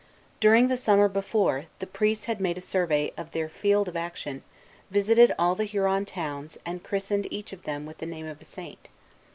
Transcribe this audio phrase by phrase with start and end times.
[0.39, 4.41] During the summer before, the priests had made a survey of their field of action,
[4.89, 8.45] visited all the Huron towns, and christened each of them with the name of a
[8.45, 8.89] saint.